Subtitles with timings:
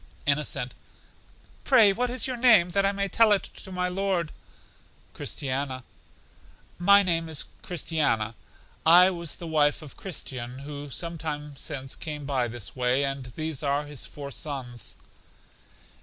[0.25, 0.73] Innocent:
[1.63, 4.31] Pray what is your name, that I may tell it to my Lord?
[5.13, 5.83] Christiana:
[6.79, 8.33] My name is Christiana;
[8.83, 13.25] I was the wife of Christian, who some time since came by this way, and
[13.35, 14.95] these are his four sons.